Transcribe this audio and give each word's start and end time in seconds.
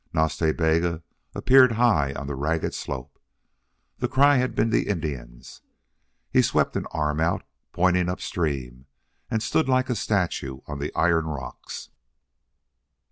Nas 0.13 0.35
Ta 0.35 0.51
Bega 0.51 1.03
appeared 1.35 1.73
high 1.73 2.11
on 2.15 2.25
the 2.25 2.33
ragged 2.33 2.73
slope. 2.73 3.19
The 3.99 4.07
cry 4.07 4.37
had 4.37 4.55
been 4.55 4.71
the 4.71 4.87
Indian's. 4.89 5.61
He 6.31 6.41
swept 6.41 6.75
an 6.75 6.87
arm 6.89 7.19
out, 7.19 7.43
pointing 7.71 8.09
up 8.09 8.19
stream, 8.19 8.87
and 9.29 9.43
stood 9.43 9.69
like 9.69 9.91
a 9.91 9.95
statue 9.95 10.61
on 10.65 10.79
the 10.79 10.91
iron 10.95 11.25
rocks. 11.27 11.89